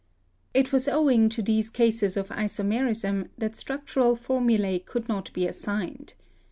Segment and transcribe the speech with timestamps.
[0.55, 6.15] It was owing to these cases of isomerism that structural formulae could not be assigned.